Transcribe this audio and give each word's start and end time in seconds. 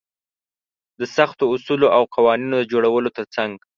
د 0.99 1.01
سختو 1.15 1.43
اصولو 1.53 1.87
او 1.97 2.03
قوانينونو 2.15 2.55
د 2.61 2.69
جوړولو 2.73 3.09
تر 3.17 3.25
څنګ. 3.35 3.51